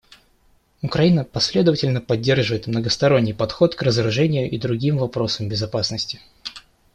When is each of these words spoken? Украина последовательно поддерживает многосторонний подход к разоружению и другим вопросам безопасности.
Украина 0.81 1.23
последовательно 1.23 2.01
поддерживает 2.01 2.65
многосторонний 2.65 3.35
подход 3.35 3.75
к 3.75 3.83
разоружению 3.83 4.49
и 4.49 4.57
другим 4.57 4.97
вопросам 4.97 5.47
безопасности. 5.47 6.19